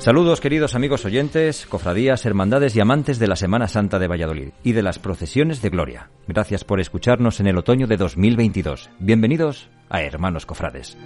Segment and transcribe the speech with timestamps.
[0.00, 4.72] Saludos queridos amigos oyentes, cofradías, hermandades y amantes de la Semana Santa de Valladolid y
[4.72, 6.08] de las procesiones de gloria.
[6.26, 8.88] Gracias por escucharnos en el otoño de 2022.
[8.98, 10.96] Bienvenidos a Hermanos Cofrades.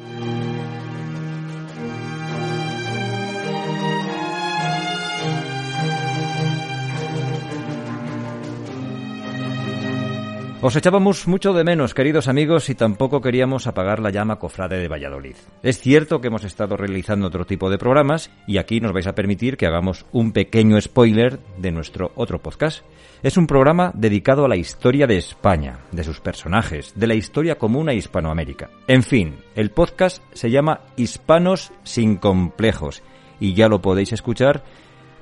[10.67, 14.89] Os echábamos mucho de menos, queridos amigos, y tampoco queríamos apagar la llama cofrade de
[14.89, 15.37] Valladolid.
[15.63, 19.15] Es cierto que hemos estado realizando otro tipo de programas y aquí nos vais a
[19.15, 22.83] permitir que hagamos un pequeño spoiler de nuestro otro podcast.
[23.23, 27.59] Es un programa dedicado a la historia de España, de sus personajes, de la historia
[27.59, 28.71] común a Hispanoamérica.
[28.89, 33.03] En fin, el podcast se llama Hispanos sin complejos
[33.39, 34.65] y ya lo podéis escuchar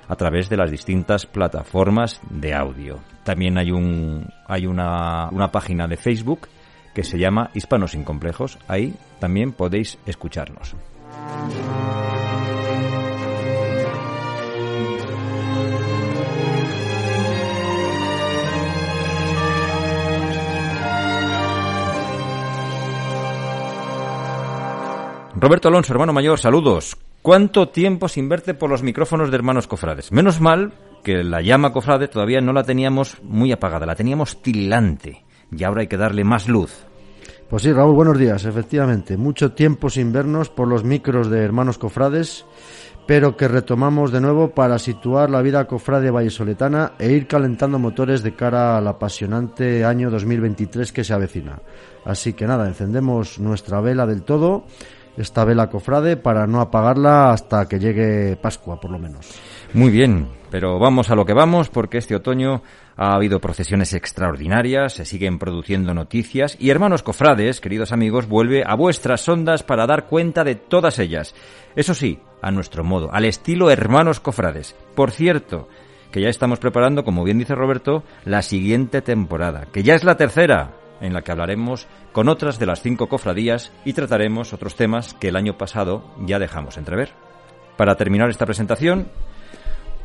[0.09, 2.99] a través de las distintas plataformas de audio.
[3.25, 6.49] También hay, un, hay una, una página de Facebook
[6.95, 8.59] que se llama Hispanos sin Complejos.
[8.69, 10.75] Ahí también podéis escucharnos.
[25.35, 26.97] Roberto Alonso, hermano mayor, saludos.
[27.23, 30.11] ¿Cuánto tiempo sin verte por los micrófonos de hermanos cofrades?
[30.11, 30.73] Menos mal
[31.05, 35.83] que la llama cofrade todavía no la teníamos muy apagada, la teníamos tilante y ahora
[35.83, 36.85] hay que darle más luz.
[37.49, 39.17] Pues sí, Raúl, buenos días, efectivamente.
[39.17, 42.45] Mucho tiempo sin vernos por los micros de hermanos cofrades,
[43.07, 48.25] pero que retomamos de nuevo para situar la vida cofrade vallesoletana e ir calentando motores
[48.25, 51.61] de cara al apasionante año 2023 que se avecina.
[52.05, 54.65] Así que nada, encendemos nuestra vela del todo
[55.17, 59.31] esta vela cofrade para no apagarla hasta que llegue Pascua, por lo menos.
[59.75, 62.63] Muy bien, pero vamos a lo que vamos porque este otoño
[62.97, 68.75] ha habido procesiones extraordinarias, se siguen produciendo noticias y hermanos cofrades, queridos amigos, vuelve a
[68.75, 71.35] vuestras ondas para dar cuenta de todas ellas.
[71.75, 74.77] Eso sí, a nuestro modo, al estilo hermanos cofrades.
[74.95, 75.69] Por cierto,
[76.11, 80.17] que ya estamos preparando, como bien dice Roberto, la siguiente temporada, que ya es la
[80.19, 80.73] tercera,
[81.03, 85.29] en la que hablaremos con otras de las cinco cofradías y trataremos otros temas que
[85.29, 87.13] el año pasado ya dejamos entrever.
[87.77, 89.09] Para terminar esta presentación,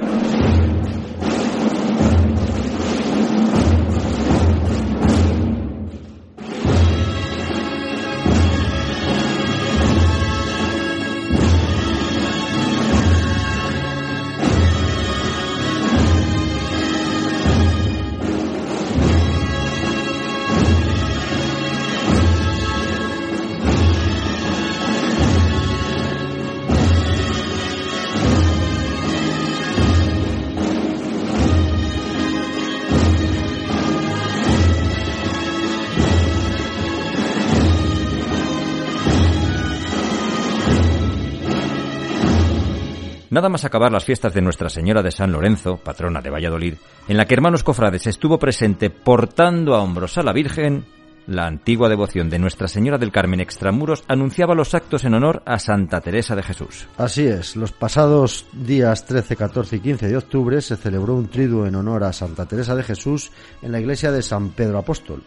[43.32, 46.74] Nada más acabar las fiestas de Nuestra Señora de San Lorenzo, patrona de Valladolid,
[47.08, 50.84] en la que hermanos cofrades estuvo presente portando a hombros a la Virgen,
[51.28, 55.60] la antigua devoción de Nuestra Señora del Carmen Extramuros anunciaba los actos en honor a
[55.60, 56.90] Santa Teresa de Jesús.
[56.98, 61.66] Así es, los pasados días 13, 14 y 15 de octubre se celebró un triduo
[61.66, 63.32] en honor a Santa Teresa de Jesús
[63.62, 65.24] en la iglesia de San Pedro Apóstol.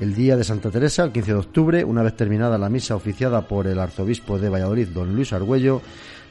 [0.00, 3.46] El día de Santa Teresa, el 15 de octubre, una vez terminada la misa oficiada
[3.46, 5.82] por el arzobispo de Valladolid, don Luis Argüello,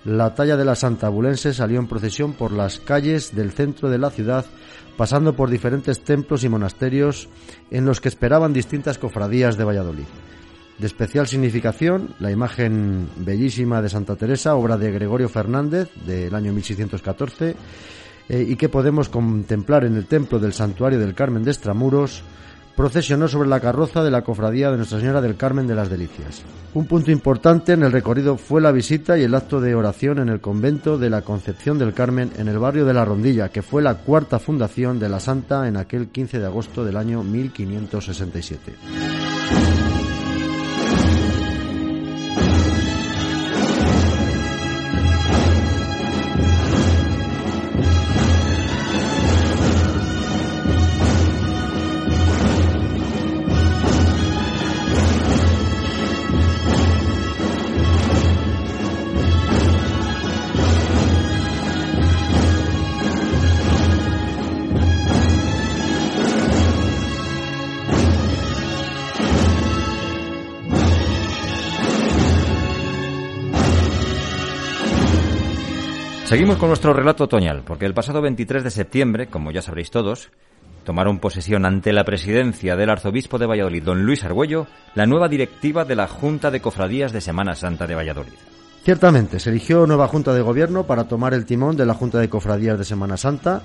[0.06, 3.98] la talla de la Santa Abulense salió en procesión por las calles del centro de
[3.98, 4.46] la ciudad,
[4.96, 7.30] pasando por diferentes templos y monasterios
[7.72, 10.06] en los que esperaban distintas cofradías de Valladolid.
[10.78, 16.54] De especial significación, la imagen bellísima de Santa Teresa, obra de Gregorio Fernández del año
[16.54, 17.56] 1614,
[18.30, 22.24] eh, y que podemos contemplar en el templo del Santuario del Carmen de Estramuros,
[22.78, 26.44] procesionó sobre la carroza de la cofradía de Nuestra Señora del Carmen de las Delicias.
[26.76, 30.30] Un punto importante en el recorrido fue la visita y el acto de oración en
[30.30, 33.82] el convento de la Concepción del Carmen en el barrio de La Rondilla, que fue
[33.82, 38.76] la cuarta fundación de la Santa en aquel 15 de agosto del año 1567.
[76.28, 80.30] Seguimos con nuestro relato otoñal, porque el pasado 23 de septiembre, como ya sabréis todos,
[80.84, 85.86] tomaron posesión ante la presidencia del arzobispo de Valladolid, don Luis Argüello, la nueva directiva
[85.86, 88.34] de la Junta de Cofradías de Semana Santa de Valladolid.
[88.84, 92.28] Ciertamente, se eligió nueva Junta de Gobierno para tomar el timón de la Junta de
[92.28, 93.62] Cofradías de Semana Santa,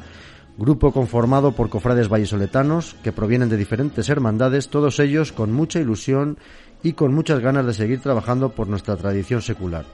[0.56, 6.38] grupo conformado por cofrades vallisoletanos que provienen de diferentes hermandades, todos ellos con mucha ilusión
[6.84, 9.84] y con muchas ganas de seguir trabajando por nuestra tradición secular.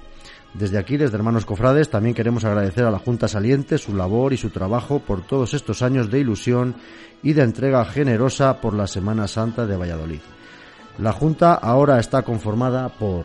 [0.55, 4.37] Desde aquí, desde Hermanos Cofrades, también queremos agradecer a la Junta Saliente su labor y
[4.37, 6.75] su trabajo por todos estos años de ilusión
[7.23, 10.21] y de entrega generosa por la Semana Santa de Valladolid.
[10.99, 13.25] La Junta ahora está conformada por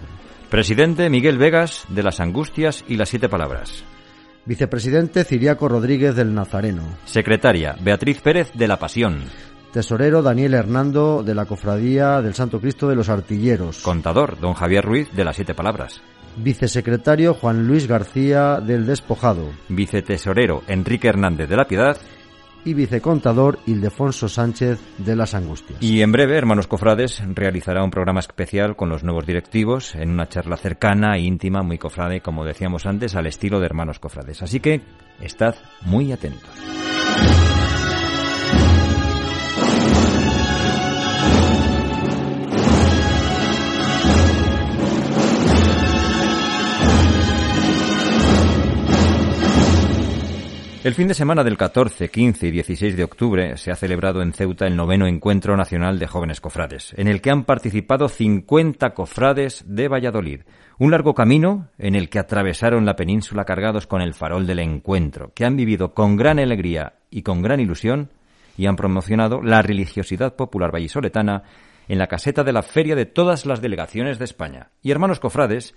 [0.49, 3.83] Presidente Miguel Vegas de las Angustias y las Siete Palabras.
[4.45, 6.83] Vicepresidente Ciriaco Rodríguez del Nazareno.
[7.05, 9.23] Secretaria Beatriz Pérez de la Pasión.
[9.71, 13.81] Tesorero Daniel Hernando de la Cofradía del Santo Cristo de los Artilleros.
[13.81, 16.03] Contador Don Javier Ruiz de las Siete Palabras.
[16.37, 19.51] Vicesecretario Juan Luis García del Despojado.
[19.69, 21.97] Vicetesorero Enrique Hernández de la Piedad.
[22.65, 25.83] Y vicecontador Ildefonso Sánchez de las Angustias.
[25.83, 30.29] Y en breve, hermanos cofrades, realizará un programa especial con los nuevos directivos en una
[30.29, 34.41] charla cercana, e íntima, muy cofrade, como decíamos antes, al estilo de hermanos cofrades.
[34.41, 34.79] Así que
[35.19, 36.49] estad muy atentos.
[50.83, 54.33] El fin de semana del 14, 15 y 16 de octubre se ha celebrado en
[54.33, 59.63] Ceuta el noveno Encuentro Nacional de Jóvenes Cofrades, en el que han participado 50 cofrades
[59.65, 60.41] de Valladolid.
[60.79, 65.31] Un largo camino en el que atravesaron la península cargados con el farol del encuentro,
[65.33, 68.09] que han vivido con gran alegría y con gran ilusión
[68.57, 71.43] y han promocionado la religiosidad popular vallisoletana
[71.87, 74.71] en la caseta de la feria de todas las delegaciones de España.
[74.81, 75.75] Y hermanos cofrades,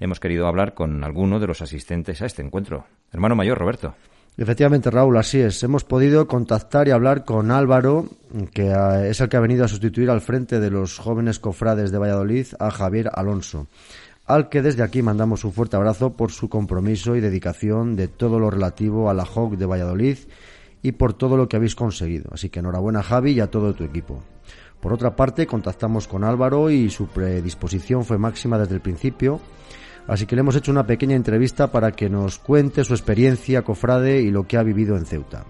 [0.00, 2.86] hemos querido hablar con alguno de los asistentes a este encuentro.
[3.12, 3.94] Hermano mayor, Roberto.
[4.40, 5.64] Efectivamente, Raúl, así es.
[5.64, 8.06] Hemos podido contactar y hablar con Álvaro,
[8.54, 8.72] que
[9.10, 12.46] es el que ha venido a sustituir al frente de los jóvenes cofrades de Valladolid
[12.60, 13.66] a Javier Alonso,
[14.26, 18.38] al que desde aquí mandamos un fuerte abrazo por su compromiso y dedicación de todo
[18.38, 20.18] lo relativo a la JOC de Valladolid
[20.82, 22.30] y por todo lo que habéis conseguido.
[22.32, 24.22] Así que enhorabuena, Javi, y a todo tu equipo.
[24.80, 29.40] Por otra parte, contactamos con Álvaro y su predisposición fue máxima desde el principio
[30.08, 34.22] Así que le hemos hecho una pequeña entrevista para que nos cuente su experiencia cofrade
[34.22, 35.44] y lo que ha vivido en Ceuta.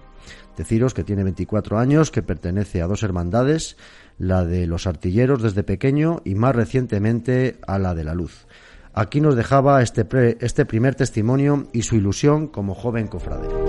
[0.57, 3.77] Deciros que tiene 24 años, que pertenece a dos hermandades,
[4.17, 8.45] la de los artilleros desde pequeño y más recientemente a la de la luz.
[8.93, 10.05] Aquí nos dejaba este,
[10.41, 13.68] este primer testimonio y su ilusión como joven cofrade.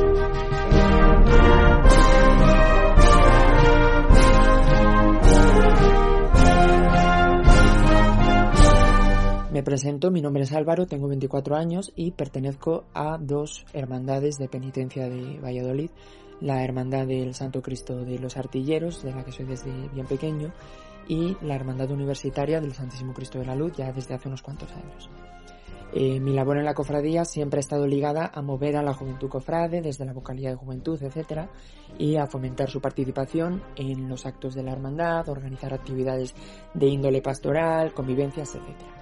[9.60, 14.48] Me presento, mi nombre es Álvaro, tengo 24 años y pertenezco a dos hermandades de
[14.48, 15.90] penitencia de Valladolid,
[16.40, 20.50] la Hermandad del Santo Cristo de los Artilleros, de la que soy desde bien pequeño,
[21.08, 24.72] y la Hermandad Universitaria del Santísimo Cristo de la Luz, ya desde hace unos cuantos
[24.72, 25.10] años.
[25.92, 29.28] Eh, mi labor en la cofradía siempre ha estado ligada a mover a la juventud
[29.28, 31.50] cofrade desde la vocalía de juventud, etcétera,
[31.98, 36.34] y a fomentar su participación en los actos de la hermandad, organizar actividades
[36.72, 38.99] de índole pastoral, convivencias, etcétera.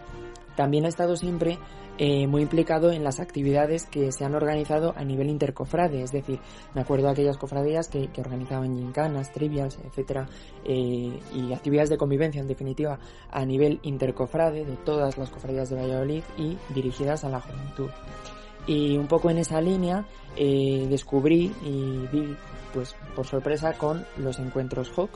[0.59, 1.57] También he estado siempre
[1.99, 6.41] eh, muy implicado en las actividades que se han organizado a nivel intercofrade, es decir,
[6.75, 10.27] me acuerdo de aquellas cofradías que, organizaban gincanas, trivias, etcétera,
[10.65, 12.99] eh, y actividades de convivencia, en definitiva,
[13.31, 17.91] a nivel intercofrade de todas las cofradías de Valladolid y dirigidas a la juventud.
[18.67, 22.37] Y un poco en esa línea eh, descubrí y vi,
[22.75, 25.11] pues por sorpresa, con los encuentros HOC,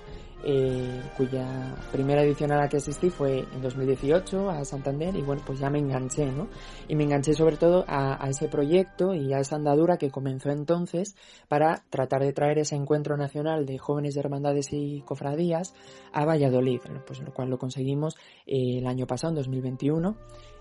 [0.45, 5.43] eh, cuya primera edición a la que asistí fue en 2018 a Santander y bueno,
[5.47, 6.49] pues ya me enganché, ¿no?
[6.89, 11.17] Y me enganché sobre todo a, ese proyecto y a esa andadura que comenzó entonces
[11.49, 15.75] para tratar de traer ese encuentro nacional de jóvenes de hermandades y cofradías
[16.13, 20.17] a Valladolid, pues lo cual lo conseguimos eh, el año pasado, en 2021,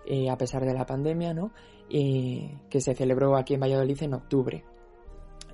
[0.05, 1.51] eh, a pesar de la pandemia, ¿no?
[1.89, 4.63] que se celebró aquí en Valladolid en octubre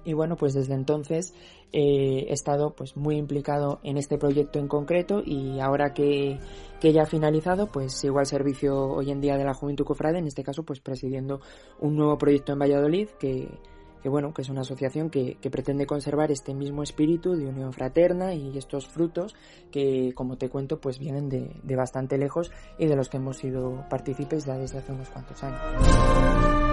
[0.07, 1.33] y bueno, pues desde entonces
[1.73, 6.39] eh, he estado pues muy implicado en este proyecto en concreto y ahora que,
[6.81, 10.27] ya ha finalizado, pues sigo al servicio hoy en día de la Juventud Cofrade, en
[10.27, 11.41] este caso pues presidiendo
[11.81, 13.49] un nuevo proyecto en Valladolid que,
[14.05, 18.57] bueno, que es una asociación que, pretende conservar este mismo espíritu de unión fraterna y
[18.57, 19.35] estos frutos
[19.73, 22.49] que, como te cuento, pues vienen de, de bastante lejos
[22.79, 26.66] y de los que hemos sido partícipes ya desde hace unos cuantos años.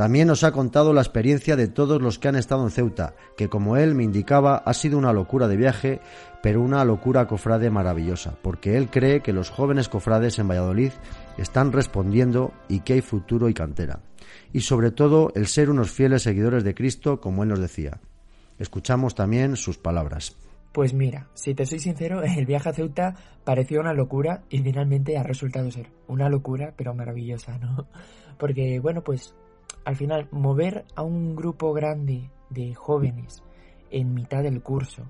[0.00, 3.50] También nos ha contado la experiencia de todos los que han estado en Ceuta, que
[3.50, 6.00] como él me indicaba ha sido una locura de viaje,
[6.42, 10.92] pero una locura cofrade maravillosa, porque él cree que los jóvenes cofrades en Valladolid
[11.36, 14.00] están respondiendo y que hay futuro y cantera.
[14.54, 18.00] Y sobre todo el ser unos fieles seguidores de Cristo, como él nos decía.
[18.58, 20.34] Escuchamos también sus palabras.
[20.72, 25.18] Pues mira, si te soy sincero, el viaje a Ceuta pareció una locura y finalmente
[25.18, 27.86] ha resultado ser una locura, pero maravillosa, ¿no?
[28.38, 29.34] Porque, bueno, pues
[29.84, 33.42] al final, mover a un grupo grande de jóvenes
[33.90, 35.04] en mitad del curso,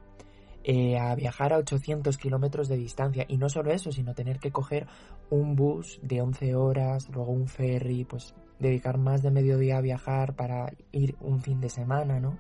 [0.63, 4.51] eh, a viajar a 800 kilómetros de distancia, y no solo eso, sino tener que
[4.51, 4.87] coger
[5.31, 9.81] un bus de 11 horas, luego un ferry, pues dedicar más de medio día a
[9.81, 12.39] viajar para ir un fin de semana, ¿no?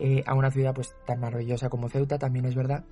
[0.00, 2.84] Eh, a una ciudad pues tan maravillosa como Ceuta, también es verdad,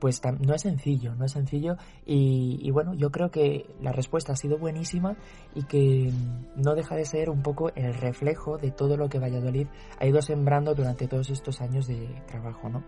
[0.00, 1.76] pues no es sencillo, no es sencillo
[2.06, 5.16] y, bueno, yo creo que la respuesta ha sido buenísima
[5.54, 6.10] y que
[6.56, 10.22] no deja de ser un poco el reflejo de todo lo que Valladolid ha ido
[10.22, 12.84] sembrando durante todos estos años de trabajo, ¿no?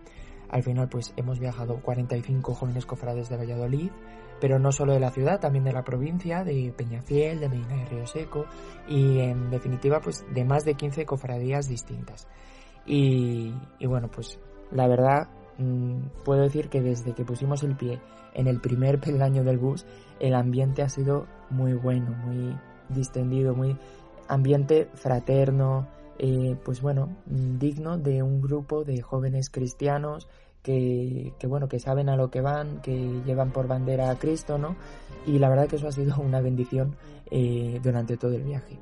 [0.49, 3.91] Al final pues hemos viajado 45 jóvenes cofrades de Valladolid,
[4.39, 7.85] pero no solo de la ciudad, también de la provincia, de Peñafiel, de Medina de
[7.85, 8.45] Río Seco
[8.87, 12.27] y en definitiva pues de más de 15 cofradías distintas.
[12.85, 14.39] Y, y bueno, pues
[14.71, 15.29] la verdad
[16.23, 17.99] puedo decir que desde que pusimos el pie
[18.33, 19.85] en el primer peldaño del bus,
[20.19, 22.55] el ambiente ha sido muy bueno, muy
[22.89, 23.77] distendido, muy
[24.27, 25.87] ambiente fraterno,
[26.19, 30.27] eh, pues bueno, mm, digno de un grupo de jóvenes cristianos
[30.61, 34.57] que, que, bueno, que saben a lo que van, que llevan por bandera a Cristo,
[34.57, 34.75] ¿no?
[35.25, 36.95] Y la verdad que eso ha sido una bendición
[37.31, 38.77] eh, durante todo el viaje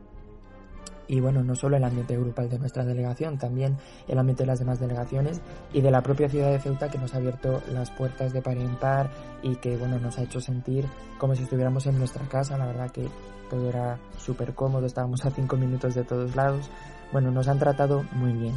[1.12, 3.76] y bueno, no solo el ambiente grupal de nuestra delegación, también
[4.08, 5.42] el ambiente de las demás delegaciones
[5.74, 8.58] y de la propia ciudad de Ceuta que nos ha abierto las puertas de par
[8.58, 9.12] en par
[9.44, 10.86] y que bueno, nos ha hecho sentir
[11.18, 13.10] como si estuviéramos en nuestra casa, la verdad que
[13.50, 16.70] todo era súper cómodo, estábamos a cinco minutos de todos lados,
[17.12, 18.56] bueno, nos han tratado muy bien.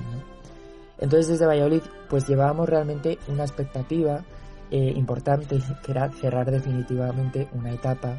[0.99, 4.23] Entonces desde Valladolid pues llevábamos realmente una expectativa
[4.71, 8.17] eh, importante que era cerrar definitivamente una etapa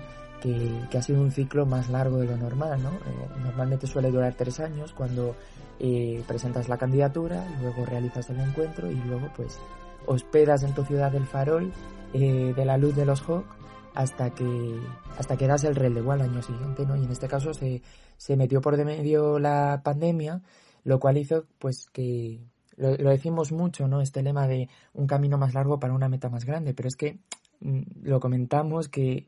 [0.90, 2.90] que, ha sido un ciclo más largo de lo normal, ¿no?
[2.90, 5.36] Eh, normalmente suele durar tres años cuando
[5.80, 9.60] eh, presentas la candidatura, luego realizas el encuentro y luego pues
[10.06, 11.72] hospedas en tu ciudad del farol
[12.14, 13.46] eh, de la luz de los Hawk
[13.96, 14.80] hasta que
[15.18, 16.96] hasta que das el relevo al año siguiente, ¿no?
[16.96, 17.82] Y en este caso se,
[18.18, 20.42] se metió por de medio la pandemia,
[20.84, 22.40] lo cual hizo pues que
[22.78, 24.02] lo, lo, decimos mucho, ¿no?
[24.02, 27.18] Este lema de un camino más largo para una meta más grande, pero es que
[27.62, 29.28] mm, lo comentamos que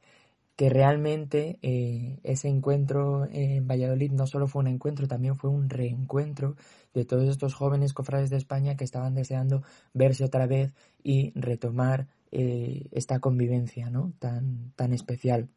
[0.57, 5.69] que realmente eh, ese encuentro en Valladolid no solo fue un encuentro, también fue un
[5.69, 6.55] reencuentro
[6.95, 9.61] de todos estos jóvenes cofrades de España que estaban deseando
[9.93, 10.73] verse otra vez
[11.03, 14.13] y retomar eh, esta convivencia ¿no?
[14.17, 15.47] tan, tan especial.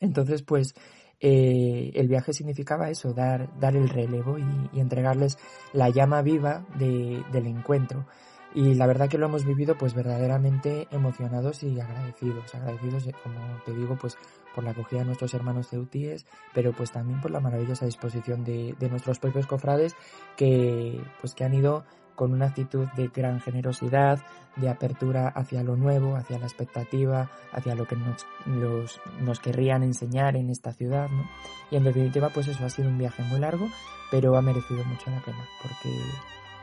[0.00, 0.74] Entonces, pues
[1.18, 5.38] eh, el viaje significaba eso, dar, dar el relevo y, entregarles
[5.72, 8.06] la llama viva de, del encuentro.
[8.54, 13.38] Y la verdad que lo hemos vivido pues verdaderamente emocionados y agradecidos, agradecidos eh, como
[13.64, 14.18] te digo pues
[14.54, 18.74] por la acogida de nuestros hermanos ceutíes, pero pues también por la maravillosa disposición de,
[18.78, 19.94] de nuestros propios cofrades
[20.36, 21.84] que pues que han ido
[22.20, 24.20] con una actitud de gran generosidad,
[24.56, 30.36] de apertura hacia lo nuevo, hacia la expectativa, hacia lo que nos, nos querrían enseñar
[30.36, 31.24] en esta ciudad, ¿no?
[31.70, 33.70] Y en definitiva, pues eso ha sido un viaje muy largo,
[34.10, 35.96] pero ha merecido mucho la pena, porque,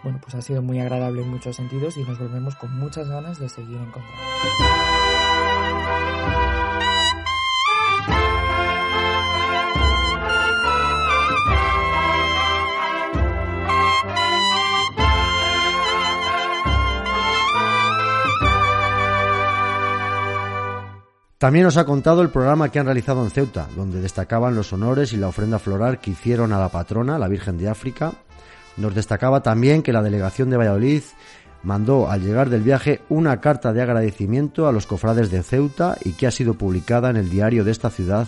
[0.03, 3.39] bueno, pues ha sido muy agradable en muchos sentidos y nos volvemos con muchas ganas
[3.39, 4.13] de seguir encontrando.
[21.37, 25.13] También nos ha contado el programa que han realizado en Ceuta, donde destacaban los honores
[25.13, 28.13] y la ofrenda floral que hicieron a la patrona, la Virgen de África.
[28.77, 31.03] Nos destacaba también que la delegación de Valladolid
[31.63, 36.13] mandó al llegar del viaje una carta de agradecimiento a los cofrades de Ceuta y
[36.13, 38.27] que ha sido publicada en el diario de esta ciudad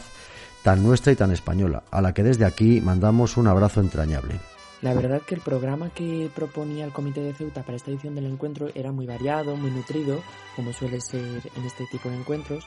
[0.64, 4.40] tan nuestra y tan española, a la que desde aquí mandamos un abrazo entrañable.
[4.82, 8.26] La verdad que el programa que proponía el Comité de Ceuta para esta edición del
[8.26, 10.22] encuentro era muy variado, muy nutrido,
[10.56, 12.66] como suele ser en este tipo de encuentros,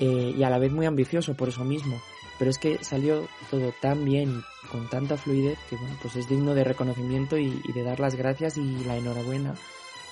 [0.00, 2.00] eh, y a la vez muy ambicioso por eso mismo.
[2.38, 6.28] Pero es que salió todo tan bien y con tanta fluidez que bueno, pues es
[6.28, 9.54] digno de reconocimiento y, de dar las gracias y la enhorabuena.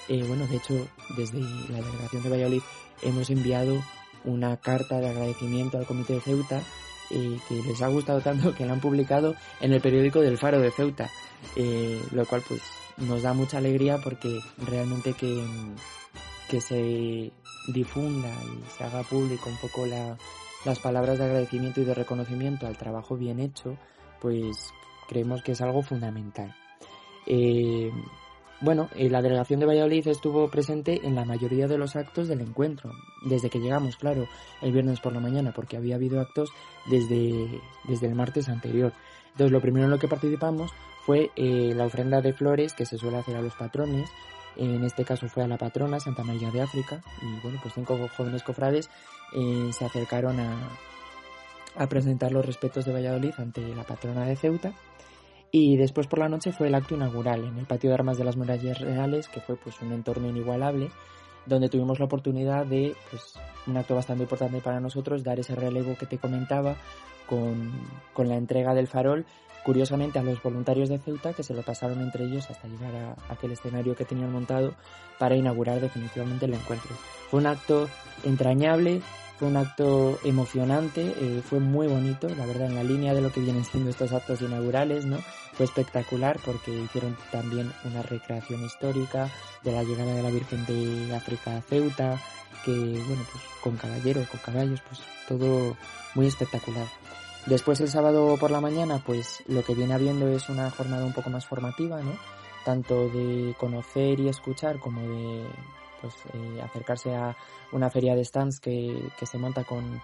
[0.08, 2.62] Eh, bueno, de hecho, desde la delegación de Valladolid
[3.02, 3.82] hemos enviado
[4.24, 6.62] una carta de agradecimiento al Comité de Ceuta
[7.10, 10.60] eh, que les ha gustado tanto que la han publicado en el periódico del Faro
[10.60, 11.10] de Ceuta,
[12.12, 12.62] lo cual pues
[12.96, 15.44] nos da mucha alegría porque realmente que,
[16.48, 17.32] que se
[17.68, 19.86] difunda y se haga público un poco
[20.64, 23.76] las palabras de agradecimiento y de reconocimiento al trabajo bien hecho,
[24.20, 24.72] pues
[25.08, 26.54] creemos que es algo fundamental.
[27.26, 27.90] Eh,
[28.60, 32.40] bueno, eh, la delegación de Valladolid estuvo presente en la mayoría de los actos del
[32.40, 32.92] encuentro,
[33.24, 34.28] desde que llegamos, claro,
[34.60, 36.50] el viernes por la mañana, porque había habido actos
[36.88, 38.92] desde, desde el martes anterior.
[39.32, 40.70] Entonces, lo primero en lo que participamos
[41.04, 44.08] fue eh, la ofrenda de flores que se suele hacer a los patrones,
[44.56, 47.98] en este caso fue a la patrona Santa María de África y bueno, pues cinco
[48.16, 48.90] jóvenes cofrades
[49.34, 50.68] eh, se acercaron a,
[51.76, 54.72] a presentar los respetos de Valladolid ante la patrona de Ceuta.
[55.50, 58.24] Y después por la noche fue el acto inaugural en el patio de armas de
[58.24, 60.90] las murallas reales que fue pues un entorno inigualable
[61.46, 63.34] donde tuvimos la oportunidad de pues
[63.66, 66.76] un acto bastante importante para nosotros dar ese relevo que te comentaba
[67.26, 67.70] con,
[68.12, 69.26] con la entrega del farol
[69.64, 73.32] curiosamente a los voluntarios de Ceuta que se lo pasaron entre ellos hasta llegar a
[73.32, 74.74] aquel escenario que tenían montado
[75.18, 76.90] para inaugurar definitivamente el encuentro.
[77.30, 77.88] Fue un acto
[78.24, 79.02] entrañable,
[79.38, 83.30] fue un acto emocionante, eh, fue muy bonito, la verdad, en la línea de lo
[83.30, 85.18] que vienen siendo estos actos inaugurales, ¿no?
[85.54, 89.28] Fue espectacular porque hicieron también una recreación histórica
[89.62, 92.20] de la llegada de la Virgen de África a Ceuta,
[92.64, 95.76] que, bueno, pues con caballeros, con caballos, pues todo
[96.14, 96.86] muy espectacular.
[97.46, 101.12] Después el sábado por la mañana, pues lo que viene habiendo es una jornada un
[101.12, 102.12] poco más formativa, ¿no?
[102.64, 105.44] Tanto de conocer y escuchar como de
[106.00, 107.36] pues, eh, acercarse a
[107.72, 110.00] una feria de stands que, que se monta con,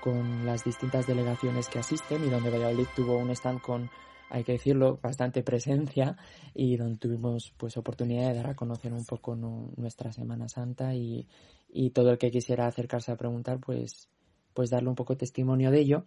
[0.00, 3.90] con las distintas delegaciones que asisten y donde Valladolid tuvo un stand con,
[4.30, 6.16] hay que decirlo, bastante presencia
[6.54, 11.26] y donde tuvimos pues oportunidad de dar a conocer un poco nuestra Semana Santa y,
[11.68, 14.08] y todo el que quisiera acercarse a preguntar pues,
[14.54, 16.04] pues darle un poco testimonio de ello.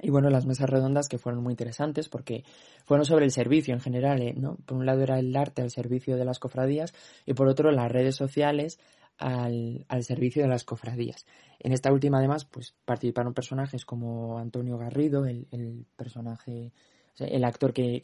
[0.00, 2.44] Y bueno, las mesas redondas que fueron muy interesantes porque
[2.84, 4.34] fueron sobre el servicio en general, ¿eh?
[4.36, 4.56] ¿no?
[4.66, 7.90] Por un lado era el arte al servicio de las cofradías y por otro las
[7.90, 8.78] redes sociales
[9.18, 11.26] al, al servicio de las cofradías.
[11.58, 16.72] En esta última además pues participaron personajes como Antonio Garrido, el, el personaje,
[17.18, 18.02] el actor que,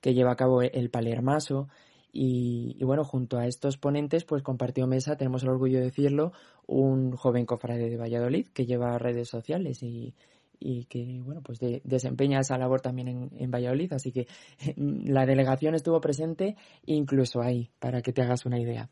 [0.00, 1.68] que, lleva a cabo el Palermaso,
[2.18, 6.32] y, bueno, junto a estos ponentes, pues compartió mesa, tenemos el orgullo de decirlo,
[6.66, 10.14] un joven cofrade de Valladolid que lleva redes sociales y,
[10.58, 13.92] y que bueno pues desempeña esa labor también en, en, Valladolid.
[13.92, 14.26] Así que
[14.76, 18.88] la delegación estuvo presente incluso ahí para que te hagas una idea.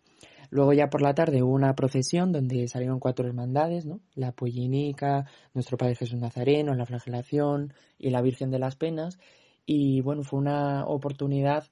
[0.50, 5.27] Luego ya por la tarde hubo una procesión donde salieron cuatro hermandades no la Pollinica
[5.55, 9.18] nuestro Padre Jesús Nazareno la Flagelación y la Virgen de las Penas.
[9.66, 11.64] Y bueno fue una oportunidad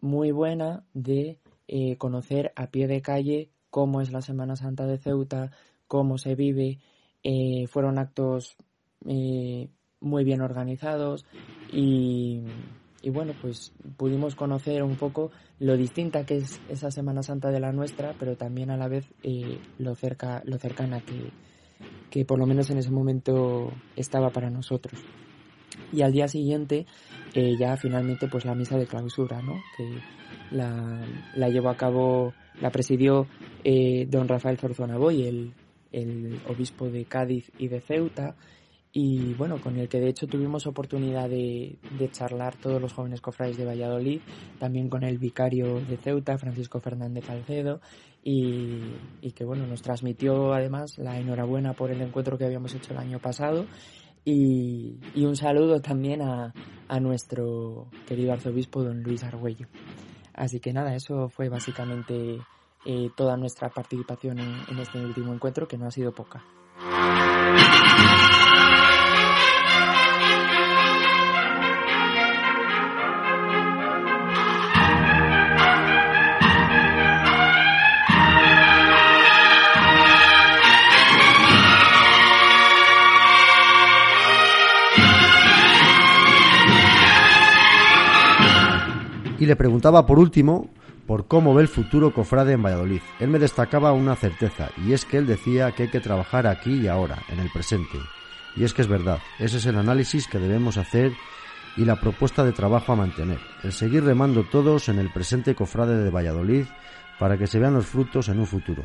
[0.00, 4.98] muy buena de eh, conocer a pie de calle cómo es la Semana Santa de
[4.98, 5.50] Ceuta
[5.86, 6.78] cómo se vive.
[7.22, 8.56] Eh, fueron actos
[9.04, 9.68] eh,
[10.00, 11.24] muy bien organizados
[11.72, 12.42] y,
[13.02, 17.60] y, bueno, pues pudimos conocer un poco lo distinta que es esa Semana Santa de
[17.60, 21.30] la nuestra, pero también a la vez eh, lo, cerca, lo cercana que,
[22.10, 25.00] que por lo menos en ese momento estaba para nosotros.
[25.92, 26.86] Y al día siguiente
[27.34, 29.54] eh, ya finalmente pues la misa de clausura, ¿no?
[29.76, 30.00] Que
[30.50, 31.04] la,
[31.34, 33.26] la llevó a cabo, la presidió
[33.64, 35.54] eh, don Rafael Zorzona Boy, el,
[35.92, 38.36] el obispo de Cádiz y de Ceuta,
[38.98, 41.78] y bueno, con el que de hecho tuvimos oportunidad de,
[42.12, 44.22] charlar todos los jóvenes cofrades de Valladolid,
[44.58, 47.82] también con el vicario de Ceuta, Francisco Fernández Calcedo,
[48.22, 48.80] y,
[49.34, 53.18] que bueno, nos transmitió además la enhorabuena por el encuentro que habíamos hecho el año
[53.18, 53.66] pasado
[54.24, 56.54] y, un saludo también a,
[56.98, 59.66] nuestro querido arzobispo don Luis Argüello.
[60.32, 62.38] Así que nada, eso fue básicamente
[62.86, 66.42] eh, toda nuestra participación en este último encuentro, que no ha sido poca.
[89.38, 90.70] Y le preguntaba por último
[91.06, 93.00] por cómo ve el futuro cofrade en Valladolid.
[93.20, 96.74] Él me destacaba una certeza, y es que él decía que hay que trabajar aquí
[96.74, 97.98] y ahora, en el presente.
[98.56, 101.12] Y es que es verdad, ese es el análisis que debemos hacer
[101.76, 106.02] y la propuesta de trabajo a mantener, el seguir remando todos en el presente cofrade
[106.02, 106.64] de Valladolid
[107.18, 108.82] para que se vean los frutos en un futuro.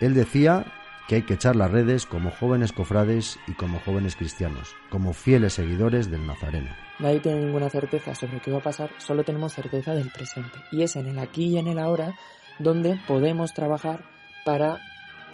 [0.00, 0.66] Él decía
[1.06, 5.54] que hay que echar las redes como jóvenes cofrades y como jóvenes cristianos, como fieles
[5.54, 6.70] seguidores del Nazareno.
[6.98, 10.58] Nadie tiene ninguna certeza sobre qué va a pasar, solo tenemos certeza del presente.
[10.72, 12.14] Y es en el aquí y en el ahora
[12.58, 14.04] donde podemos trabajar
[14.44, 14.80] para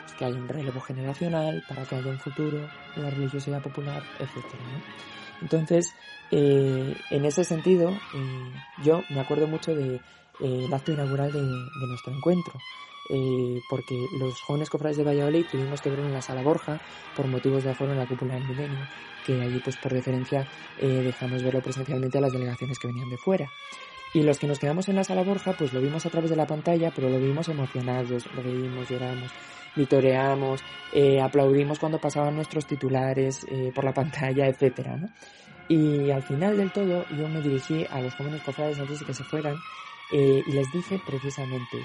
[0.00, 2.58] pues, que haya un relevo generacional, para que haya un futuro,
[2.96, 4.44] la religiosidad popular, etc.
[5.40, 5.94] Entonces,
[6.30, 10.00] eh, en ese sentido, eh, yo me acuerdo mucho del
[10.40, 12.54] de, eh, acto inaugural de nuestro encuentro.
[13.08, 16.80] Eh, porque los jóvenes cofrades de Valladolid tuvimos que ver en la sala Borja
[17.16, 18.86] por motivos de aforo en la cúpula del milenio,
[19.26, 23.16] que allí pues por referencia eh, dejamos verlo presencialmente a las delegaciones que venían de
[23.16, 23.50] fuera.
[24.14, 26.36] Y los que nos quedamos en la sala Borja, pues lo vimos a través de
[26.36, 29.32] la pantalla, pero lo vimos emocionados, vimos, lloramos,
[29.74, 30.62] vitoreamos,
[30.92, 34.98] eh, aplaudimos cuando pasaban nuestros titulares por la pantalla, etcétera,
[35.68, 39.14] Y al final del todo yo me dirigí a los jóvenes cofrades antes de que
[39.14, 39.56] se fueran
[40.12, 41.78] y les dije precisamente,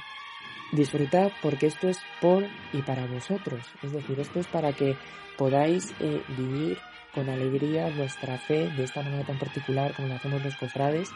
[0.71, 3.63] disfrutad porque esto es por y para vosotros.
[3.83, 4.97] Es decir, esto es para que
[5.37, 6.77] podáis eh, vivir
[7.13, 11.09] con alegría vuestra fe de esta manera tan particular como lo hacemos los cofrades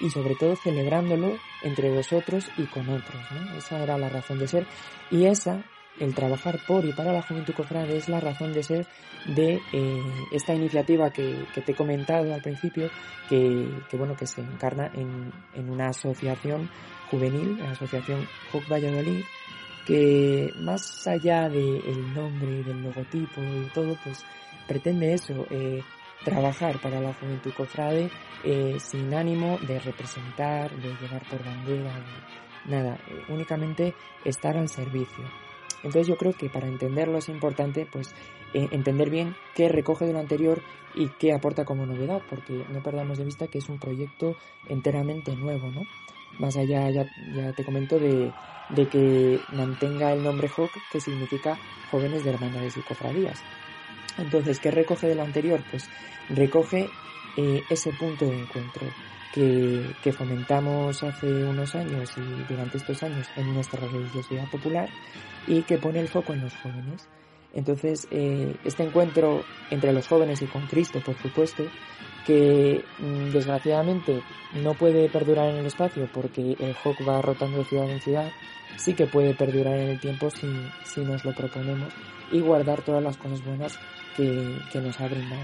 [0.00, 3.22] y sobre todo celebrándolo entre vosotros y con otros.
[3.56, 4.66] Esa era la razón de ser
[5.10, 5.64] y esa,
[5.98, 8.86] el trabajar por y para la juventud cofrade es la razón de ser
[9.34, 12.90] de eh, esta iniciativa que, te he comentado al principio,
[13.28, 16.68] que, bueno, que se encarna en, en una asociación
[17.10, 19.22] juvenil, la Asociación Hoc Valladolid,
[19.86, 24.24] que más allá del nombre, del logotipo y todo, pues
[24.66, 25.82] pretende eso, eh,
[26.24, 28.10] trabajar para la juventud cofrade
[28.42, 32.04] eh, sin ánimo de representar, de llevar por bandera,
[32.66, 35.24] nada, eh, únicamente estar al servicio.
[35.84, 38.12] Entonces yo creo que para entenderlo es importante pues
[38.54, 40.62] entender bien qué recoge de lo anterior
[40.94, 44.34] y qué aporta como novedad, porque no perdamos de vista que es un proyecto
[44.68, 45.82] enteramente nuevo, ¿no?
[46.38, 48.32] Más allá, ya, ya te comento, de,
[48.70, 51.58] de, que mantenga el nombre HOC, que significa
[51.90, 53.42] Jóvenes de Hermandades y Cofradías.
[54.18, 55.62] Entonces, ¿qué recoge de lo anterior?
[55.70, 55.88] Pues
[56.30, 56.88] recoge
[57.36, 58.86] eh, ese punto de encuentro
[59.32, 64.88] que, que, fomentamos hace unos años y durante estos años en nuestra religiosidad popular
[65.46, 67.08] y que pone el foco en los jóvenes.
[67.56, 71.64] Entonces, eh, este encuentro entre los jóvenes y con Cristo, por supuesto,
[72.26, 74.22] que mm, desgraciadamente
[74.62, 78.30] no puede perdurar en el espacio porque el Hawk va rotando de ciudad en ciudad,
[78.76, 80.48] sí que puede perdurar en el tiempo si,
[80.84, 81.92] si nos lo proponemos
[82.32, 83.78] y guardar todas las cosas buenas
[84.16, 85.42] que, que nos ha brindado,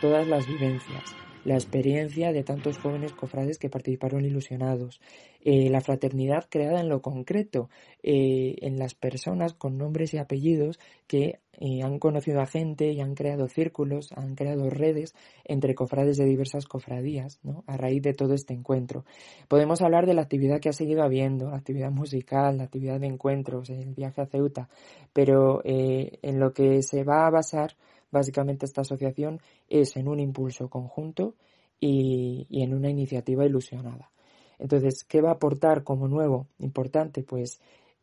[0.00, 5.00] todas las vivencias la experiencia de tantos jóvenes cofrades que participaron ilusionados,
[5.40, 7.68] eh, la fraternidad creada en lo concreto,
[8.02, 13.00] eh, en las personas con nombres y apellidos que eh, han conocido a gente y
[13.00, 17.64] han creado círculos, han creado redes entre cofrades de diversas cofradías, ¿no?
[17.66, 19.04] a raíz de todo este encuentro.
[19.48, 23.06] Podemos hablar de la actividad que ha seguido habiendo, la actividad musical, la actividad de
[23.06, 24.68] encuentros, el viaje a Ceuta,
[25.12, 27.74] pero en lo que se va a basar
[28.10, 31.34] Básicamente esta asociación es en un impulso conjunto
[31.78, 34.10] y, en una iniciativa ilusionada.
[34.58, 36.46] Entonces, ¿qué va a aportar como nuevo?
[36.58, 37.60] Importante, pues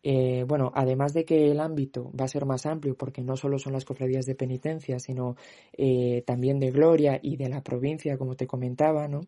[0.07, 3.57] eh, bueno, además de que el ámbito va a ser más amplio, porque no solo
[3.57, 5.35] son las cofradías de penitencia, sino
[5.73, 9.21] eh, también de gloria y de la provincia, como te comentaba, ¿no?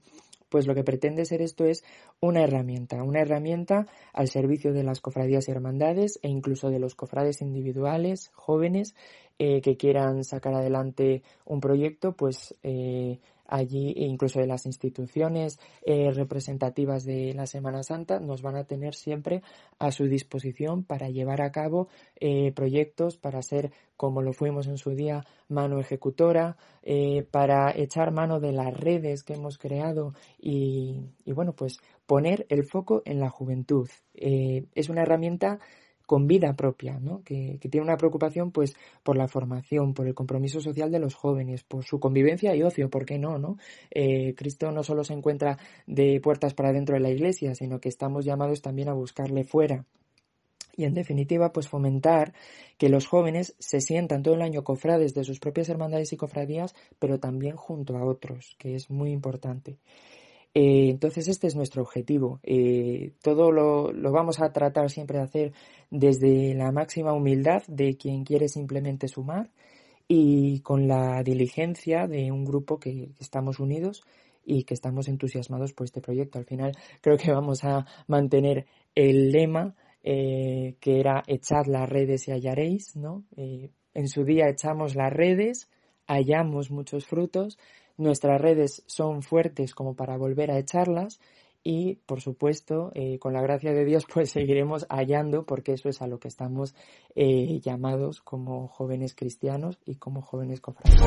[0.50, 1.84] Pues lo que pretende ser esto es
[2.22, 6.94] una herramienta, una herramienta al servicio de las cofradías y hermandades e incluso de los
[6.94, 8.96] cofrades individuales, jóvenes,
[9.40, 16.12] eh, que quieran sacar adelante un proyecto, pues eh, allí incluso de las instituciones eh,
[16.12, 19.42] representativas de la Semana Santa nos van a tener siempre
[19.80, 21.88] a su disposición para llevar a cabo
[22.20, 28.12] eh, proyectos para ser como lo fuimos en su día mano ejecutora eh, para echar
[28.12, 33.20] mano de las redes que hemos creado y, y bueno pues poner el foco en
[33.20, 33.90] la juventud.
[34.14, 35.60] Es una herramienta
[36.08, 37.22] con vida propia, ¿no?
[37.24, 41.64] que, tiene una preocupación pues por la formación, por el compromiso social de los jóvenes,
[41.64, 43.38] por su convivencia y ocio, ¿por qué no?
[43.38, 43.58] no?
[43.92, 47.90] Eh, Cristo no solo se encuentra de puertas para dentro de la iglesia, sino que
[47.90, 49.86] estamos llamados también a buscarle fuera.
[50.78, 52.34] Y en definitiva, pues fomentar
[52.78, 56.74] que los jóvenes se sientan todo el año cofrades de sus propias hermandades y cofradías,
[57.00, 59.78] pero también junto a otros, que es muy importante.
[60.60, 62.40] Eh, entonces este es nuestro objetivo.
[62.42, 65.54] Eh, todo lo, vamos a tratar siempre de hacer
[65.92, 69.52] desde la máxima humildad de quien quiere simplemente sumar
[70.08, 74.02] y con la diligencia de un grupo que, estamos unidos
[74.44, 76.40] y que estamos entusiasmados por este proyecto.
[76.40, 78.66] Al final creo que vamos a mantener
[78.96, 83.26] el lema eh, que era echad las redes y hallaréis, ¿no?
[83.36, 85.70] en su día echamos las redes,
[86.08, 87.60] hallamos muchos frutos
[87.98, 91.20] Nuestras redes son fuertes como para volver a echarlas
[91.64, 96.02] y, por supuesto, eh, con la gracia de Dios, pues seguiremos hallando porque eso es
[96.02, 96.76] a lo que estamos
[97.16, 101.02] eh, llamados como jóvenes cristianos y como jóvenes cofrades.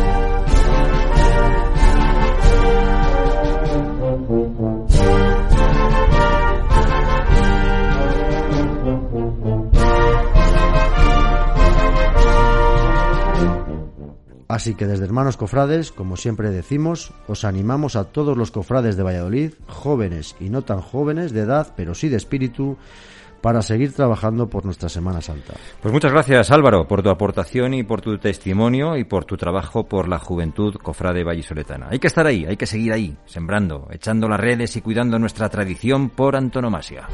[14.51, 19.05] Así que desde Hermanos Cofrades, como siempre decimos, os animamos a todos los cofrades de
[19.05, 22.77] Valladolid, jóvenes y no tan jóvenes de edad, pero sí de espíritu,
[23.41, 25.55] para seguir trabajando por nuestra Semana Santa.
[25.81, 29.85] Pues muchas gracias Álvaro por tu aportación y por tu testimonio y por tu trabajo
[29.85, 31.87] por la juventud cofrade vallisoletana.
[31.89, 35.49] Hay que estar ahí, hay que seguir ahí, sembrando, echando las redes y cuidando nuestra
[35.49, 37.07] tradición por antonomasia.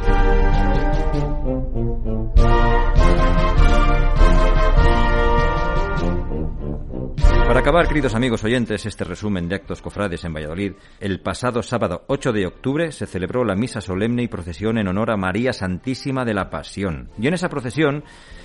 [7.46, 12.02] Para acabar, queridos amigos oyentes, este resumen de actos cofrades en Valladolid, el pasado sábado
[12.08, 16.24] 8 de octubre se celebró la misa solemne y procesión en honor a María Santísima
[16.24, 17.08] de la Pasión.
[17.20, 18.02] Y en esa procesión,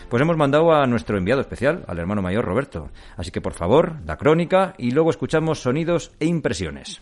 [0.07, 2.91] pues hemos mandado a nuestro enviado especial, al hermano mayor Roberto.
[3.17, 7.01] Así que por favor, la crónica y luego escuchamos sonidos e impresiones.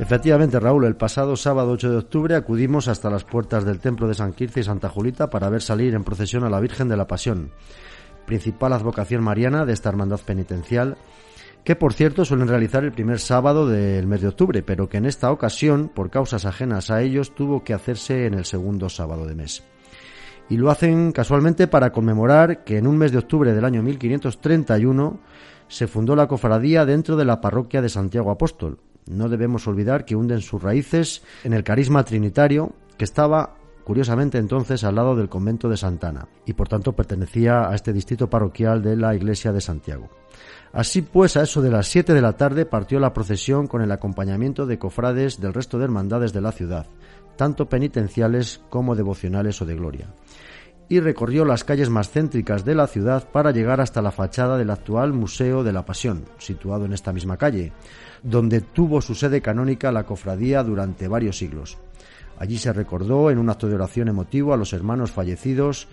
[0.00, 4.14] Efectivamente, Raúl, el pasado sábado 8 de octubre acudimos hasta las puertas del templo de
[4.14, 7.08] San Quirce y Santa Julita para ver salir en procesión a la Virgen de la
[7.08, 7.50] Pasión,
[8.24, 10.96] principal advocación mariana de esta hermandad penitencial,
[11.64, 15.04] que por cierto suelen realizar el primer sábado del mes de octubre, pero que en
[15.04, 19.34] esta ocasión, por causas ajenas a ellos, tuvo que hacerse en el segundo sábado de
[19.34, 19.64] mes.
[20.48, 25.18] Y lo hacen casualmente para conmemorar que en un mes de octubre del año 1531
[25.66, 30.16] se fundó la cofradía dentro de la parroquia de Santiago Apóstol, no debemos olvidar que
[30.16, 35.68] hunden sus raíces en el carisma trinitario que estaba curiosamente entonces al lado del convento
[35.68, 40.10] de Santana y por tanto pertenecía a este distrito parroquial de la iglesia de Santiago.
[40.72, 43.90] Así pues, a eso de las siete de la tarde partió la procesión con el
[43.90, 46.86] acompañamiento de cofrades del resto de hermandades de la ciudad,
[47.36, 50.08] tanto penitenciales como devocionales o de gloria,
[50.88, 54.70] y recorrió las calles más céntricas de la ciudad para llegar hasta la fachada del
[54.70, 57.72] actual Museo de la Pasión, situado en esta misma calle,
[58.22, 61.78] donde tuvo su sede canónica la cofradía durante varios siglos.
[62.38, 65.88] Allí se recordó en un acto de oración emotivo a los hermanos fallecidos,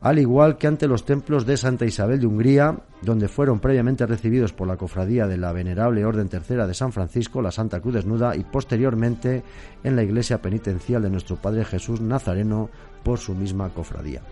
[0.00, 4.52] al igual que ante los templos de Santa Isabel de Hungría, donde fueron previamente recibidos
[4.52, 8.36] por la cofradía de la Venerable Orden Tercera de San Francisco, la Santa Cruz Desnuda,
[8.36, 9.42] y posteriormente
[9.82, 12.68] en la iglesia penitencial de nuestro Padre Jesús Nazareno
[13.04, 14.22] por su misma cofradía.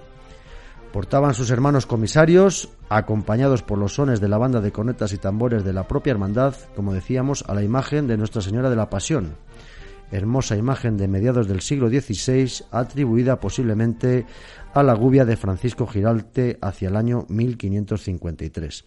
[0.92, 5.64] Portaban sus hermanos comisarios, acompañados por los sones de la banda de cornetas y tambores
[5.64, 9.36] de la propia hermandad, como decíamos, a la imagen de Nuestra Señora de la Pasión,
[10.10, 14.26] hermosa imagen de mediados del siglo XVI, atribuida posiblemente
[14.74, 18.84] a la gubia de Francisco Giralte hacia el año 1553.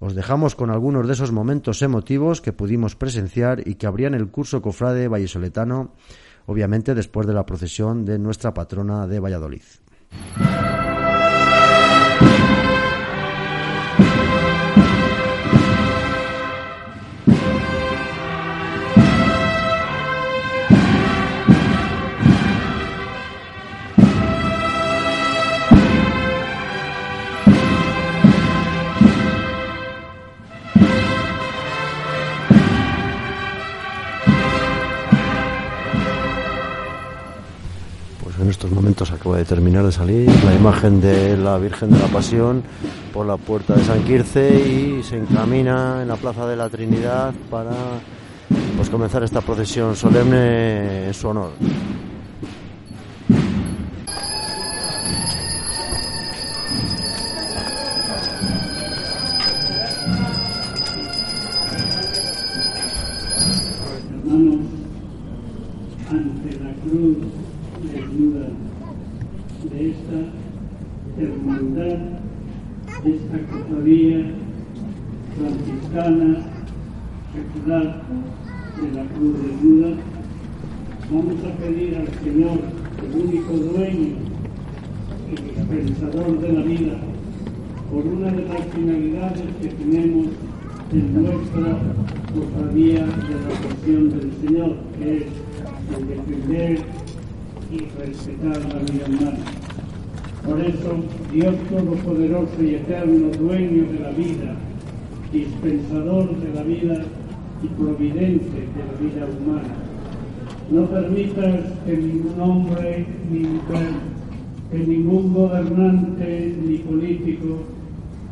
[0.00, 4.28] Os dejamos con algunos de esos momentos emotivos que pudimos presenciar y que abrían el
[4.28, 5.92] curso cofrade vallisoletano,
[6.46, 9.62] obviamente después de la procesión de nuestra patrona de Valladolid.
[38.64, 42.62] Estos momentos acaba de terminar de salir la imagen de la Virgen de la Pasión
[43.12, 47.34] por la puerta de San Quirce y se encamina en la Plaza de la Trinidad
[47.50, 47.72] para
[48.74, 51.50] pues comenzar esta procesión solemne en su honor.
[73.04, 74.30] Esta cofradía
[75.36, 76.38] franciscana
[77.34, 78.02] secular
[78.80, 79.96] de la cruz desnuda,
[81.10, 82.60] vamos a pedir al Señor,
[83.04, 84.16] el único dueño
[85.30, 86.92] y dispensador de la vida,
[87.90, 90.28] por una de las finalidades que tenemos
[90.92, 91.78] en nuestra
[92.34, 95.24] cofradía de la pasión del Señor, que es
[95.96, 96.78] el defender
[97.70, 99.44] y respetar la vida humana.
[100.46, 104.54] Por eso, Dios Todopoderoso y Eterno, dueño de la vida,
[105.32, 107.04] dispensador de la vida
[107.60, 109.74] y providente de la vida humana,
[110.70, 113.88] no permitas que ningún hombre ni mujer,
[114.70, 117.64] que ningún gobernante ni político,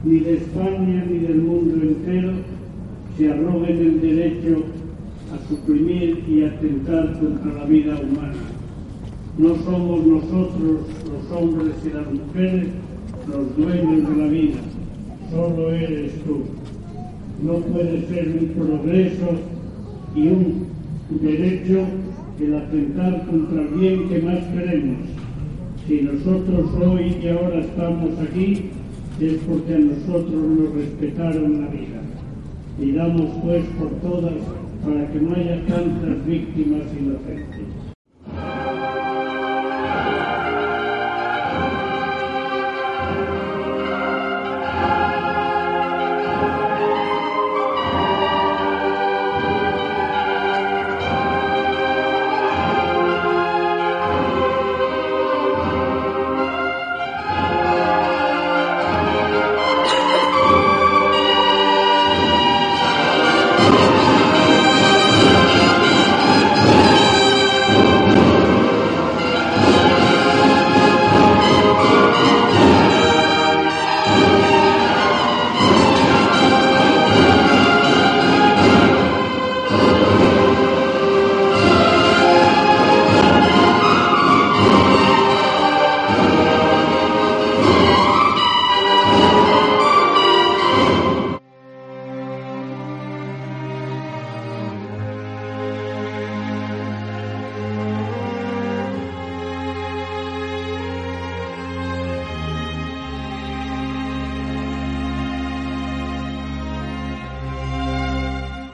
[0.04, 2.34] ni de España ni del mundo entero,
[3.18, 4.62] se arroguen el derecho
[5.34, 8.44] a suprimir y atentar contra la vida humana.
[9.38, 12.68] No somos nosotros, los hombres y las mujeres,
[13.28, 14.58] los dueños de la vida,
[15.30, 16.42] solo eres tú.
[17.42, 19.28] No puede ser un progreso
[20.14, 20.66] y un
[21.20, 21.86] derecho
[22.40, 24.98] el atentar contra el bien que más queremos.
[25.86, 28.70] Si nosotros hoy y ahora estamos aquí,
[29.20, 32.00] es porque a nosotros nos respetaron la vida.
[32.80, 34.32] Y damos pues por todas
[34.84, 37.61] para que no haya tantas víctimas inocentes.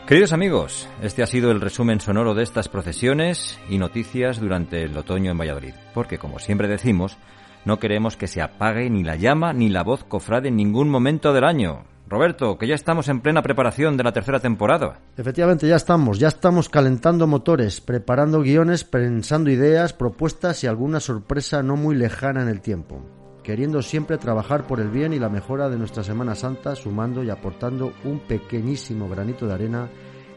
[0.09, 4.97] Queridos amigos, este ha sido el resumen sonoro de estas procesiones y noticias durante el
[4.97, 7.18] otoño en Valladolid, porque como siempre decimos,
[7.66, 11.35] no queremos que se apague ni la llama ni la voz cofrade en ningún momento
[11.35, 11.85] del año.
[12.07, 14.99] Roberto, que ya estamos en plena preparación de la tercera temporada.
[15.18, 21.62] Efectivamente, ya estamos, ya estamos calentando motores, preparando guiones, pensando ideas, propuestas y alguna sorpresa
[21.62, 23.17] no muy lejana en el tiempo
[23.48, 27.30] queriendo siempre trabajar por el bien y la mejora de nuestra Semana Santa, sumando y
[27.30, 29.88] aportando un pequeñísimo granito de arena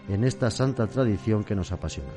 [0.08, 2.14] en esta santa tradición que nos apasiona.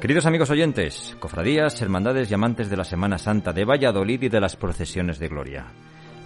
[0.00, 4.40] Queridos amigos oyentes, cofradías, hermandades y amantes de la Semana Santa de Valladolid y de
[4.40, 5.66] las procesiones de gloria,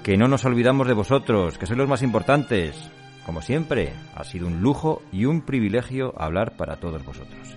[0.03, 2.91] que no nos olvidamos de vosotros, que sois los más importantes.
[3.25, 7.57] Como siempre, ha sido un lujo y un privilegio hablar para todos vosotros.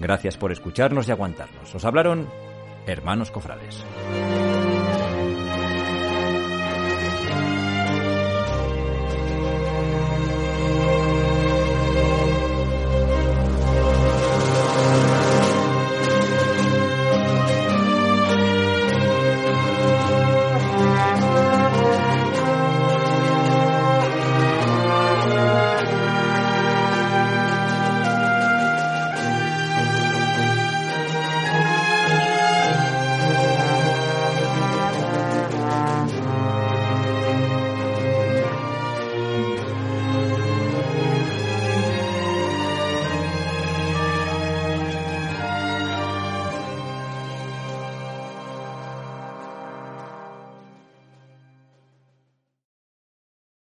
[0.00, 1.74] Gracias por escucharnos y aguantarnos.
[1.74, 2.26] Os hablaron
[2.86, 3.84] hermanos cofrades.